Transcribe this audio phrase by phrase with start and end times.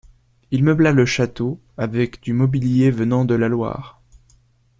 [0.49, 4.01] Il meubla le château avec du mobilier venant de la Loire.